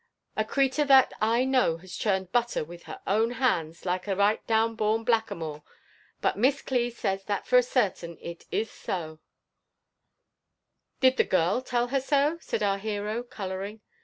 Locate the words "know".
1.45-1.77